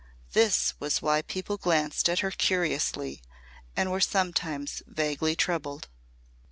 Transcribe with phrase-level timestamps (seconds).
[0.33, 3.21] This was why people glanced at her curiously
[3.77, 5.89] and were sometimes vaguely troubled.